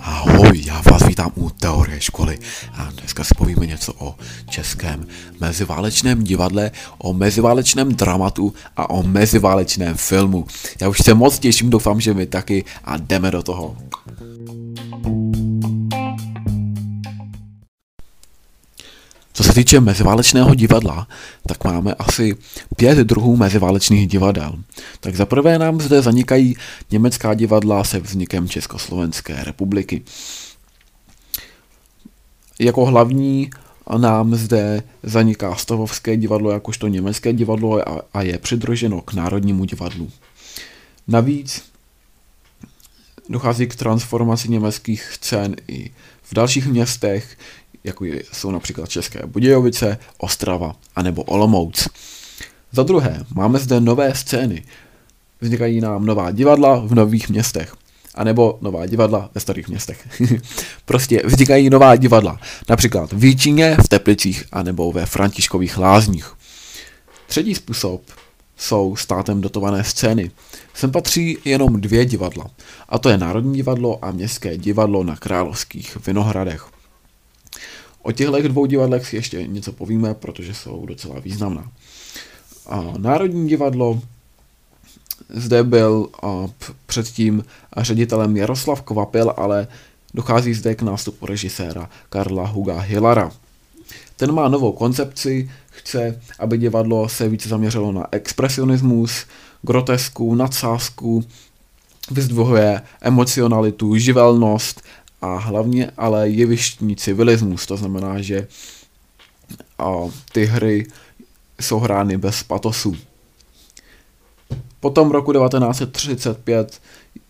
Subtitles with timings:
[0.00, 2.38] Ahoj, já vás vítám u Teorie školy
[2.72, 4.14] a dneska si povíme něco o
[4.50, 5.06] českém
[5.40, 10.46] meziválečném divadle, o meziválečném dramatu a o meziválečném filmu.
[10.80, 13.76] Já už se moc těším, doufám, že my taky a jdeme do toho.
[19.58, 21.08] Týče meziválečného divadla,
[21.46, 22.36] tak máme asi
[22.76, 24.54] pět druhů meziválečných divadel.
[25.00, 26.56] Tak zaprvé nám zde zanikají
[26.90, 30.02] německá divadla se vznikem Československé republiky.
[32.58, 33.50] Jako hlavní
[33.96, 37.82] nám zde zaniká Stavovské divadlo jakožto německé divadlo
[38.14, 40.10] a je přidruženo k Národnímu divadlu.
[41.08, 41.62] Navíc
[43.28, 45.90] dochází k transformaci německých scén i
[46.22, 47.38] v dalších městech,
[47.84, 51.88] jako jsou například České Budějovice, Ostrava a nebo Olomouc.
[52.72, 54.64] Za druhé, máme zde nové scény.
[55.40, 57.76] Vznikají nám nová divadla v nových městech.
[58.14, 60.08] A nebo nová divadla ve starých městech.
[60.84, 62.40] prostě vznikají nová divadla.
[62.68, 66.34] Například v Jíčíně, v Teplicích a nebo ve Františkových lázních.
[67.26, 68.02] Třetí způsob
[68.56, 70.30] jsou státem dotované scény.
[70.74, 72.50] Sem patří jenom dvě divadla.
[72.88, 76.77] A to je Národní divadlo a Městské divadlo na Královských Vinohradech.
[78.08, 81.70] O těchto dvou divadlech si ještě něco povíme, protože jsou docela významná.
[82.98, 84.00] Národní divadlo
[85.28, 86.46] zde byl a
[86.86, 87.44] předtím
[87.76, 89.66] ředitelem Jaroslav Kvapil, ale
[90.14, 93.32] dochází zde k nástupu režiséra Karla Huga Hillara.
[94.16, 99.26] Ten má novou koncepci, chce, aby divadlo se více zaměřilo na expresionismus,
[99.62, 101.24] grotesku, nadsázku,
[102.10, 104.82] vyzdvihuje emocionalitu, živelnost
[105.20, 108.48] a hlavně ale jevištní civilismus, to znamená, že
[109.78, 109.94] a,
[110.32, 110.86] ty hry
[111.60, 112.96] jsou hrány bez patosu.
[114.80, 116.80] Potom roku 1935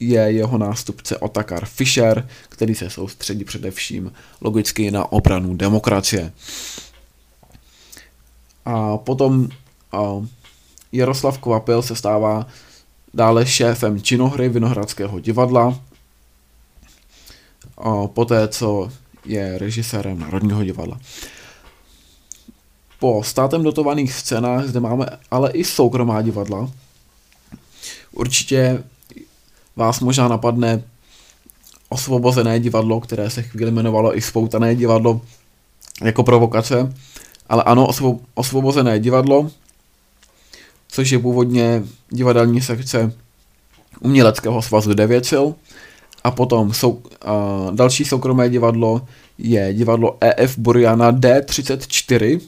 [0.00, 6.32] je jeho nástupce Otakar Fischer, který se soustředí především logicky na obranu demokracie.
[8.64, 9.48] A potom
[9.92, 10.26] a
[10.92, 12.46] Jaroslav Kvapil se stává
[13.14, 15.80] dále šéfem činohry Vinohradského divadla
[18.06, 18.90] poté, co
[19.24, 21.00] je režisérem Národního divadla.
[22.98, 26.70] Po státem dotovaných scénách zde máme ale i soukromá divadla.
[28.12, 28.84] Určitě
[29.76, 30.82] vás možná napadne
[31.88, 35.20] osvobozené divadlo, které se chvíli jmenovalo i spoutané divadlo
[36.02, 36.94] jako provokace.
[37.48, 39.50] Ale ano, osvo- osvobozené divadlo,
[40.88, 43.12] což je původně divadelní sekce
[44.00, 45.54] Uměleckého svazu Devěcil,
[46.24, 47.00] a potom sou, uh,
[47.74, 49.06] další soukromé divadlo
[49.38, 52.40] je divadlo EF Buriana D34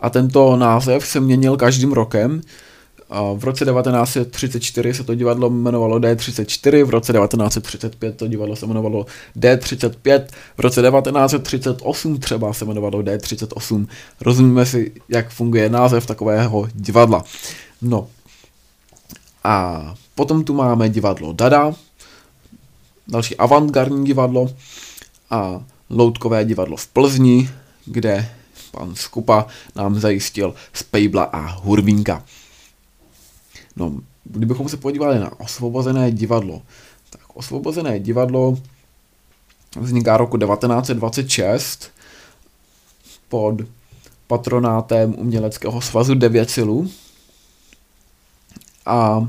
[0.00, 2.40] a tento název se měnil každým rokem.
[3.10, 8.66] Uh, v roce 1934 se to divadlo jmenovalo D34, v roce 1935 to divadlo se
[8.66, 9.06] jmenovalo
[9.36, 13.86] D35, v roce 1938 třeba se jmenovalo D38.
[14.20, 17.24] Rozumíme si, jak funguje název takového divadla.
[17.82, 18.08] No.
[19.44, 21.74] A potom tu máme divadlo Dada,
[23.08, 24.54] další avantgardní divadlo
[25.30, 27.50] a loutkové divadlo v Plzni,
[27.86, 28.28] kde
[28.70, 29.46] pan Skupa
[29.76, 32.24] nám zajistil Spejbla a Hurvínka.
[33.76, 33.92] No,
[34.24, 36.62] kdybychom se podívali na osvobozené divadlo,
[37.10, 38.58] tak osvobozené divadlo
[39.80, 41.90] vzniká roku 1926
[43.28, 43.54] pod
[44.26, 46.90] patronátem Uměleckého svazu Devěcilu
[48.86, 49.28] a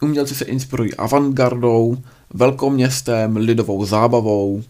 [0.00, 1.96] Umělci se inspirují avantgardou,
[2.34, 4.62] velkoměstem, lidovou zábavou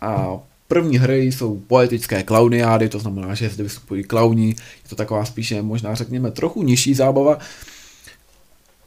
[0.00, 0.38] a
[0.68, 5.62] první hry jsou poetické klauniády, to znamená, že zde vystupují klauni, je to taková spíše
[5.62, 7.38] možná řekněme trochu nižší zábava,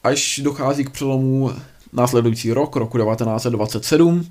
[0.03, 1.51] až dochází k přelomu
[1.93, 4.29] následující rok, roku 1927,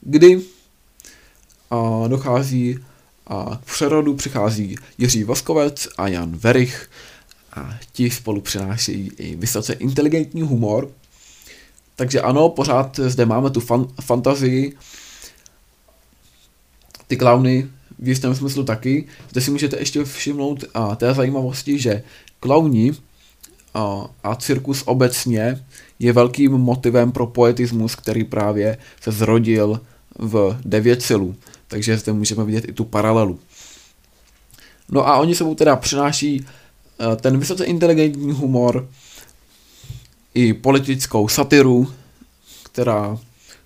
[0.00, 0.40] kdy
[1.70, 2.78] a, dochází
[3.26, 6.90] a k přerodu přichází Jiří Voskovec a Jan Verich,
[7.56, 10.90] a ti spolu přinášejí i vysoce inteligentní humor.
[11.96, 14.76] Takže ano, pořád zde máme tu fan- fantazii,
[17.06, 17.68] ty klauny
[17.98, 19.06] v jistém smyslu taky.
[19.30, 22.02] Zde si můžete ještě všimnout a té zajímavosti, že
[22.40, 22.92] klauni
[23.74, 25.64] a, a cirkus obecně
[25.98, 29.80] je velkým motivem pro poetismus, který právě se zrodil
[30.18, 31.36] v Devěcilu.
[31.68, 33.40] Takže zde můžeme vidět i tu paralelu.
[34.88, 36.46] No a oni sebou teda přináší
[37.20, 38.88] ten vysoce inteligentní humor
[40.34, 41.92] i politickou satiru,
[42.62, 43.18] která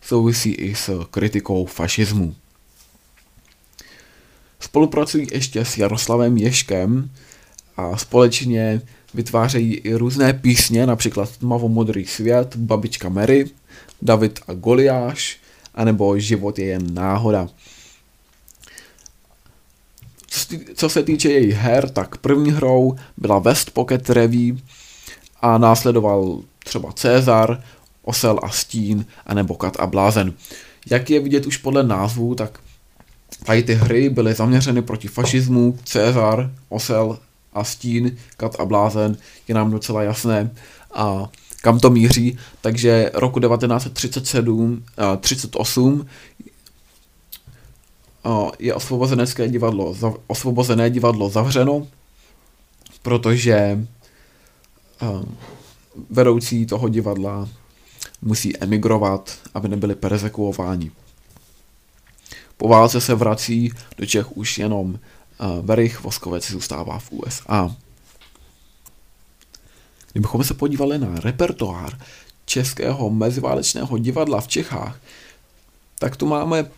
[0.02, 2.34] souvisí i s kritikou fašismu.
[4.60, 7.10] Spolupracují ještě s Jaroslavem Ješkem
[7.76, 8.82] a společně
[9.14, 13.50] vytvářejí i různé písně, například Tmavomodrý svět, Babička Mary,
[14.02, 15.38] David a Goliáš,
[15.74, 17.48] anebo Život je jen náhoda.
[20.74, 24.58] Co se týče jejich her, tak první hrou byla West Pocket Review
[25.42, 27.62] a následoval třeba Cezar,
[28.02, 30.32] Osel a Stín, anebo Kat a Blázen.
[30.90, 32.58] Jak je vidět už podle názvu, tak
[33.44, 37.18] tady ty hry byly zaměřeny proti fašismu, Cezar, Osel
[37.52, 39.16] a Stín, Kat a Blázen,
[39.48, 40.50] je nám docela jasné.
[40.94, 41.30] A
[41.62, 44.84] kam to míří, takže roku 1937,
[45.20, 46.06] 38
[48.58, 49.96] je osvobozenecké divadlo,
[50.26, 51.86] osvobozené divadlo zavřeno,
[53.02, 53.86] protože
[56.10, 57.48] vedoucí toho divadla
[58.22, 60.90] musí emigrovat, aby nebyli persekuováni.
[62.56, 64.98] Po válce se vrací do Čech už jenom
[65.62, 67.76] Verich Voskovec zůstává v USA.
[70.12, 71.98] Kdybychom se podívali na repertoár
[72.44, 75.00] českého meziválečného divadla v Čechách,
[75.98, 76.70] tak tu máme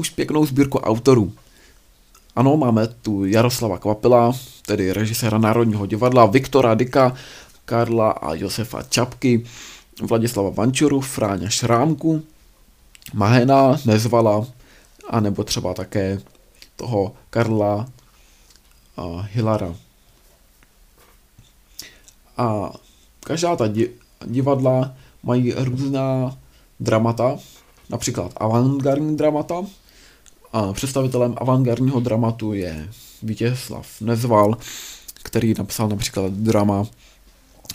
[0.00, 1.32] už pěknou sbírku autorů.
[2.36, 4.32] Ano, máme tu Jaroslava Kvapila,
[4.66, 7.14] tedy režiséra Národního divadla, Viktora Dika,
[7.64, 9.44] Karla a Josefa Čapky,
[10.02, 12.22] Vladislava Vančuru, Fráňa Šrámku,
[13.14, 14.46] Mahena Nezvala,
[15.10, 16.20] a nebo třeba také
[16.76, 17.86] toho Karla
[18.96, 19.74] a Hilara.
[22.36, 22.72] A
[23.20, 23.64] každá ta
[24.24, 26.36] divadla mají různá
[26.80, 27.38] dramata,
[27.90, 29.64] například avantgardní dramata.
[30.52, 32.88] A představitelem avantgardního dramatu je
[33.22, 34.56] Vítězslav Nezval,
[35.22, 36.86] který napsal například drama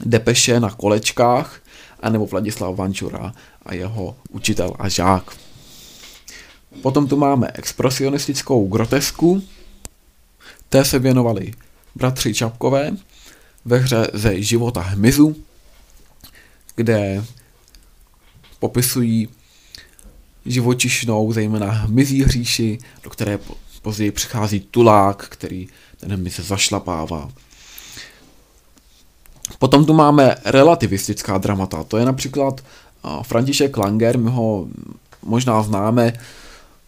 [0.05, 1.61] Depeše na kolečkách,
[1.99, 3.33] anebo Vladislav Vančura
[3.65, 5.37] a jeho učitel a žák.
[6.81, 9.43] Potom tu máme expresionistickou grotesku,
[10.69, 11.53] té se věnovali
[11.95, 12.91] bratři Čapkové
[13.65, 15.35] ve hře ze života hmyzu,
[16.75, 17.25] kde
[18.59, 19.29] popisují
[20.45, 23.39] živočišnou, zejména hmyzí hříši, do které
[23.81, 25.67] později přichází tulák, který
[25.99, 27.29] ten hmyz zašlapává.
[29.59, 32.61] Potom tu máme relativistická dramata, to je například
[33.23, 34.67] František Langer, my ho
[35.23, 36.13] možná známe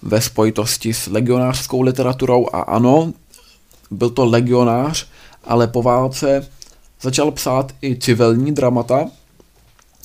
[0.02, 3.14] ve spojitosti s legionářskou literaturou a ano,
[3.92, 5.08] byl to legionář,
[5.44, 6.50] ale po válce
[7.02, 9.06] začal psát i civilní dramata,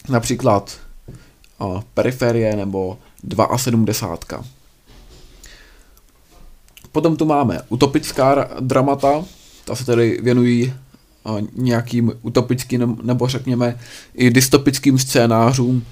[0.08, 0.78] například
[1.94, 2.98] Periferie nebo
[3.56, 4.44] 72.
[6.92, 9.24] Potom tu máme utopická dramata,
[9.64, 10.72] ta se tedy věnují
[11.56, 13.78] nějakým utopickým nebo řekněme
[14.14, 15.84] i dystopickým scénářům.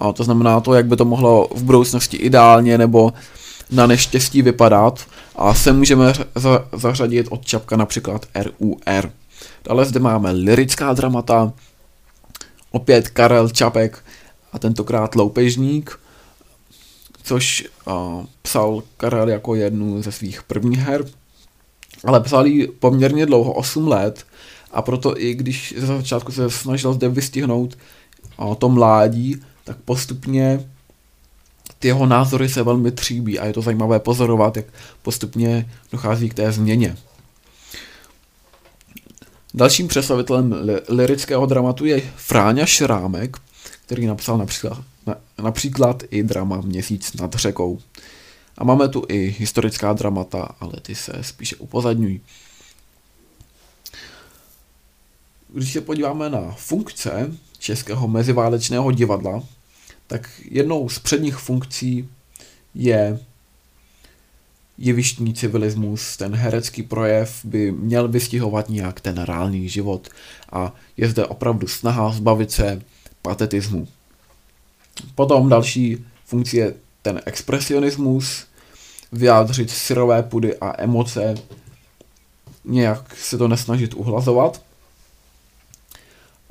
[0.00, 3.12] A to znamená to, jak by to mohlo v budoucnosti ideálně nebo
[3.70, 5.06] na neštěstí vypadat.
[5.36, 9.10] A se můžeme za- zařadit od Čapka například RUR.
[9.64, 11.52] Dále zde máme lirická dramata,
[12.70, 14.04] opět Karel Čapek
[14.52, 15.99] a tentokrát Loupežník,
[17.22, 21.04] což uh, psal Karel jako jednu ze svých prvních her,
[22.04, 24.26] ale psal ji poměrně dlouho, 8 let,
[24.70, 27.78] a proto i když ze začátku se snažil zde vystihnout
[28.38, 30.68] uh, to mládí, tak postupně
[31.78, 34.66] ty jeho názory se velmi tříbí a je to zajímavé pozorovat, jak
[35.02, 36.96] postupně dochází k té změně.
[39.54, 43.36] Dalším představitelem li- lirického dramatu je Fráňa Šrámek,
[43.86, 44.84] který napsal například, na,
[45.42, 47.78] například i drama Měsíc nad řekou.
[48.58, 52.20] A máme tu i historická dramata, ale ty se spíše upozadňují.
[55.48, 59.42] Když se podíváme na funkce českého meziválečného divadla,
[60.06, 62.08] tak jednou z předních funkcí
[62.74, 63.18] je
[64.78, 70.08] jevištní civilismus, ten herecký projev by měl vystihovat nějak ten reálný život
[70.52, 72.82] a je zde opravdu snaha zbavit se
[73.22, 73.88] patetismu.
[75.14, 78.44] Potom další funkce je ten expresionismus,
[79.12, 81.34] vyjádřit syrové pudy a emoce,
[82.64, 84.62] nějak se to nesnažit uhlazovat.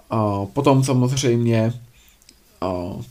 [0.10, 1.74] A potom samozřejmě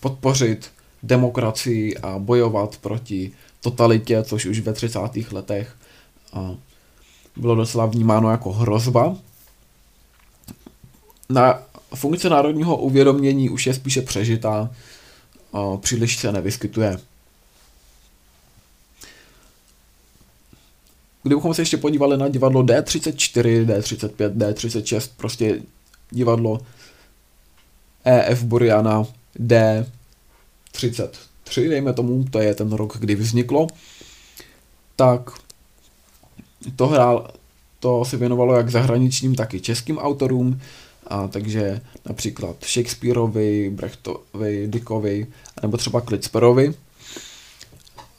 [0.01, 0.71] podpořit
[1.03, 5.01] demokracii a bojovat proti totalitě, což už ve 30.
[5.33, 5.77] letech
[7.37, 9.17] bylo docela vnímáno jako hrozba.
[11.29, 11.63] Na
[11.95, 14.71] funkce národního uvědomění už je spíše přežitá,
[15.81, 16.99] příliš se nevyskytuje.
[21.23, 25.63] Kdybychom se ještě podívali na divadlo D34, D35, D36, prostě
[26.11, 26.61] divadlo
[28.05, 29.05] EF Buriana
[29.41, 33.67] D33, dejme tomu, to je ten rok, kdy vzniklo,
[34.97, 35.31] tak
[36.77, 37.31] to hrál,
[37.81, 40.61] to se věnovalo jak zahraničním, tak i českým autorům
[41.09, 45.27] A takže například Shakespeareovi, Brechtovi, Dickovi,
[45.63, 46.75] nebo třeba Klitzperovi.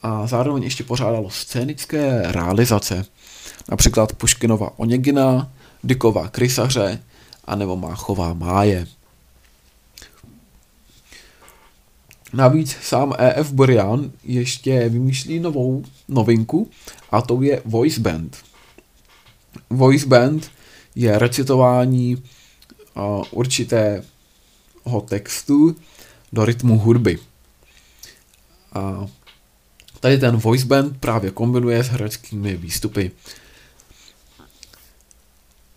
[0.03, 3.05] A zároveň ještě pořádalo scénické realizace,
[3.71, 5.51] například Puškinova Onegina,
[5.83, 7.03] Dickova Krysaře,
[7.45, 8.87] anebo Máchová Máje.
[12.33, 13.51] Navíc sám E.F.
[13.51, 16.69] Burian ještě vymýšlí novou novinku
[17.11, 18.37] a to je voice band.
[19.69, 20.51] Voice band
[20.95, 22.23] je recitování
[23.31, 24.03] určitého
[25.05, 25.75] textu
[26.33, 27.19] do rytmu hudby.
[28.73, 29.07] A
[29.99, 33.11] tady ten voice band právě kombinuje s hereckými výstupy.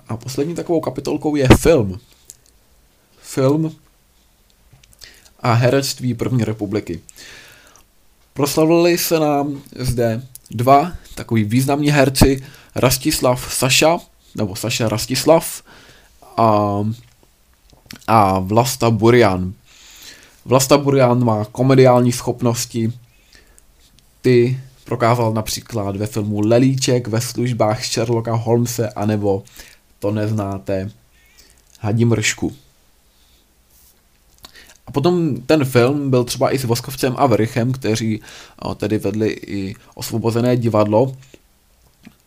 [0.08, 2.00] A poslední takovou kapitolkou je film.
[3.22, 3.76] Film
[5.40, 7.00] a herectví první republiky.
[8.32, 13.98] Proslavili se nám zde dva takový významní herci, Rastislav Saša,
[14.34, 15.62] nebo Saša Rastislav
[16.36, 16.78] a,
[18.06, 19.54] a Vlasta Burian.
[20.44, 22.92] Vlasta Burian má komediální schopnosti,
[24.20, 29.42] ty prokázal například ve filmu Lelíček ve službách Sherlocka Holmese, anebo
[29.98, 30.90] to neznáte,
[31.80, 32.52] Hadí mršku.
[34.86, 38.20] A potom ten film byl třeba i s Voskovcem a Vrchem, kteří
[38.76, 41.16] tedy vedli i osvobozené divadlo.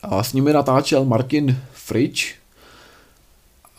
[0.01, 2.25] A s nimi natáčel Martin Fritsch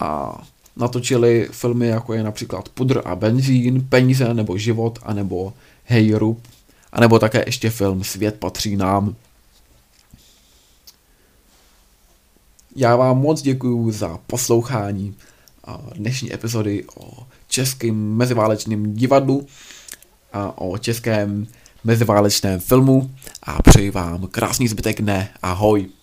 [0.01, 0.41] a
[0.77, 5.53] natočili filmy jako je například Pudr a benzín, Peníze nebo život, anebo
[5.85, 6.49] Hej Rub,
[6.93, 9.15] anebo také ještě film Svět patří nám.
[12.77, 15.15] Já vám moc děkuji za poslouchání
[15.95, 19.47] dnešní epizody o českém meziválečném divadlu
[20.33, 21.47] a o českém
[21.85, 23.11] meziválečném filmu
[23.43, 25.29] a přeji vám krásný zbytek dne.
[25.43, 25.96] Ahoj!